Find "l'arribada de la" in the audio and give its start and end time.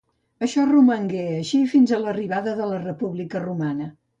2.07-2.83